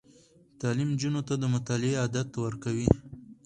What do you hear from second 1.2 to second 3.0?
ته د مطالعې عادت ورکوي.